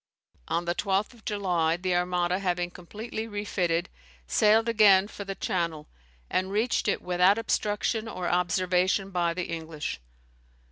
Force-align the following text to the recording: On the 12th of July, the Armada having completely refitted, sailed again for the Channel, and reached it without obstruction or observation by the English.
On 0.47 0.65
the 0.65 0.73
12th 0.73 1.13
of 1.13 1.25
July, 1.25 1.77
the 1.77 1.95
Armada 1.95 2.39
having 2.39 2.71
completely 2.71 3.27
refitted, 3.27 3.87
sailed 4.25 4.67
again 4.67 5.07
for 5.07 5.25
the 5.25 5.35
Channel, 5.35 5.87
and 6.27 6.51
reached 6.51 6.87
it 6.87 7.03
without 7.03 7.37
obstruction 7.37 8.07
or 8.07 8.27
observation 8.27 9.11
by 9.11 9.35
the 9.35 9.43
English. 9.45 10.01